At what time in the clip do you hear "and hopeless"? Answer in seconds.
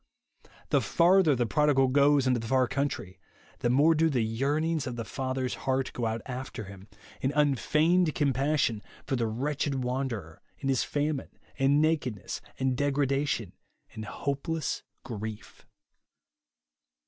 13.93-14.81